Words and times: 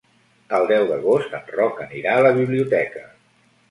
El 0.59 0.65
deu 0.71 0.85
d'agost 0.93 1.37
en 1.43 1.53
Roc 1.59 1.79
anirà 1.87 2.19
a 2.19 2.27
la 2.31 2.35
biblioteca. 2.43 3.09